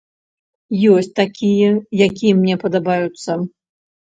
[0.93, 1.67] Ёсць такія,
[2.07, 3.31] якія мне падабаюцца.